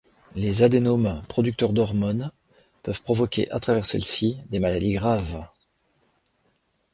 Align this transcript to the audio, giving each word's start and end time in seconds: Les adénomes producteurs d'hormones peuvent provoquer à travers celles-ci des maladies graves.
Les 0.33 0.63
adénomes 0.63 1.21
producteurs 1.29 1.73
d'hormones 1.73 2.31
peuvent 2.81 3.03
provoquer 3.03 3.47
à 3.51 3.59
travers 3.59 3.85
celles-ci 3.85 4.41
des 4.49 4.57
maladies 4.57 4.93
graves. 4.93 5.45